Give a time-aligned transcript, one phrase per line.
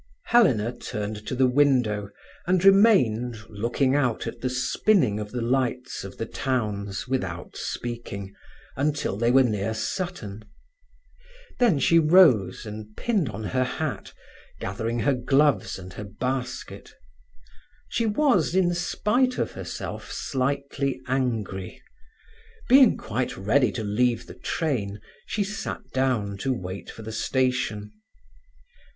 [0.25, 2.09] Helena turned to the window,
[2.47, 8.33] and remained, looking out at the spinning of the lights of the towns without speaking,
[8.75, 10.43] until they were near Sutton.
[11.59, 14.11] Then she rose and pinned on her hat,
[14.59, 16.91] gathering her gloves and her basket.
[17.87, 21.79] She was, in spite of herself, slightly angry.
[22.67, 27.91] Being quite ready to leave the train, she sat down to wait for the station.